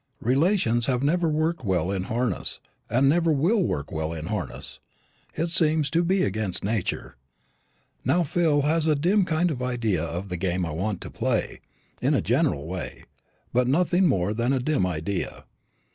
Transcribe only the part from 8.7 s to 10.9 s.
a dim kind of idea of the game I